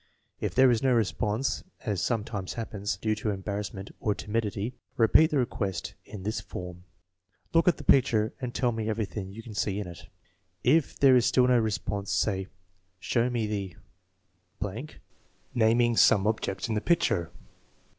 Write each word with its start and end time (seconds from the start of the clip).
If 0.39 0.55
there 0.55 0.71
is 0.71 0.81
no 0.81 0.91
response, 0.93 1.63
as 1.81 2.01
sometimes 2.01 2.53
happens, 2.53 2.97
due 2.97 3.13
to 3.17 3.29
embarrass 3.29 3.71
ment 3.71 3.91
or 3.99 4.15
timidity, 4.15 4.73
repeat 4.97 5.29
the 5.29 5.37
request 5.37 5.93
in 6.05 6.23
this 6.23 6.41
form: 6.41 6.85
"Look 7.53 7.67
at 7.67 7.77
the 7.77 7.83
picture 7.83 8.33
and 8.41 8.51
tell 8.51 8.71
me 8.71 8.89
everything 8.89 9.29
you 9.31 9.43
can 9.43 9.53
see 9.53 9.79
in 9.79 9.85
it." 9.85 10.07
If 10.63 10.97
there 10.97 11.15
is 11.15 11.27
still 11.27 11.47
no 11.47 11.59
response, 11.59 12.11
say:" 12.11 12.47
Show 13.09 13.29
me 13.29 13.45
the..." 13.45 13.75
(naming 15.53 15.97
some 15.97 16.25
object 16.25 16.67
in 16.67 16.73
the 16.73 16.81
picture). 16.81 17.29